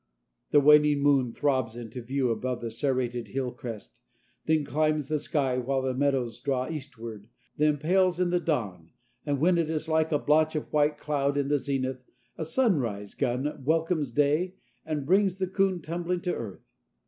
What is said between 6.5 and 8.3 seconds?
eastward, then pales